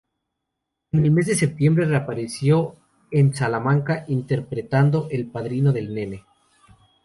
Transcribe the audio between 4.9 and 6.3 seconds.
"El Padrino del Nene".